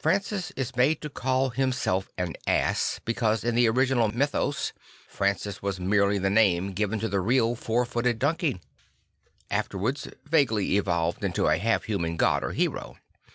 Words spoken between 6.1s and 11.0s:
the name given to the real four footed donkey, afterwards vaguely